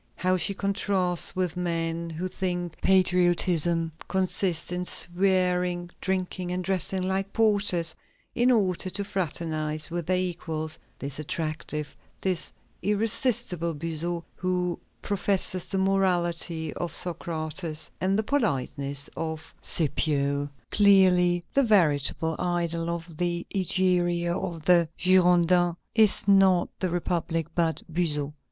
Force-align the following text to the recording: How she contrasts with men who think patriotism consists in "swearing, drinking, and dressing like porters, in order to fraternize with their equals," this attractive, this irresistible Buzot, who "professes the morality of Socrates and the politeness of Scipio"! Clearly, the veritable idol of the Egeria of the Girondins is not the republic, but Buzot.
How 0.15 0.35
she 0.35 0.55
contrasts 0.55 1.35
with 1.35 1.55
men 1.55 2.09
who 2.09 2.27
think 2.27 2.73
patriotism 2.81 3.91
consists 4.07 4.71
in 4.71 4.83
"swearing, 4.85 5.91
drinking, 6.01 6.49
and 6.51 6.63
dressing 6.63 7.03
like 7.03 7.31
porters, 7.33 7.93
in 8.33 8.49
order 8.49 8.89
to 8.89 9.03
fraternize 9.03 9.91
with 9.91 10.07
their 10.07 10.17
equals," 10.17 10.79
this 10.97 11.19
attractive, 11.19 11.95
this 12.19 12.51
irresistible 12.81 13.75
Buzot, 13.75 14.23
who 14.37 14.79
"professes 15.03 15.67
the 15.67 15.77
morality 15.77 16.73
of 16.73 16.95
Socrates 16.95 17.91
and 18.01 18.17
the 18.17 18.23
politeness 18.23 19.07
of 19.15 19.53
Scipio"! 19.61 20.49
Clearly, 20.71 21.43
the 21.53 21.61
veritable 21.61 22.35
idol 22.39 22.89
of 22.89 23.17
the 23.17 23.45
Egeria 23.53 24.35
of 24.35 24.65
the 24.65 24.89
Girondins 24.97 25.75
is 25.93 26.27
not 26.27 26.69
the 26.79 26.89
republic, 26.89 27.45
but 27.53 27.83
Buzot. 27.87 28.33